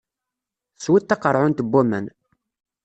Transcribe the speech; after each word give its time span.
Teswiḍ 0.75 1.03
taqeṛɛunt 1.05 1.63
n 1.65 1.67
waman. 1.71 2.05